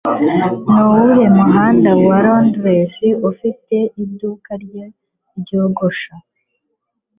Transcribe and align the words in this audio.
Nuwuhe 0.71 1.25
muhanda 1.39 1.89
wa 2.05 2.17
Londres 2.25 2.93
afiteho 3.29 3.91
iduka 4.03 4.51
rye 4.63 4.85
ryogosha? 5.39 6.13